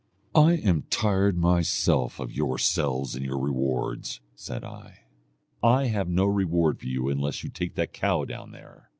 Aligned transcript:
'I 0.33 0.53
am 0.53 0.85
tired 0.89 1.37
myself 1.37 2.19
of 2.19 2.31
yourselves 2.31 3.13
and 3.13 3.23
your 3.23 3.37
rewards,' 3.37 4.19
said 4.33 4.63
I. 4.63 5.01
'I 5.61 5.85
have 5.89 6.09
no 6.09 6.25
reward 6.25 6.79
for 6.79 6.87
you 6.87 7.07
unless 7.09 7.43
you 7.43 7.51
take 7.51 7.75
that 7.75 7.93
cow 7.93 8.25
down 8.25 8.49
there.' 8.51 8.89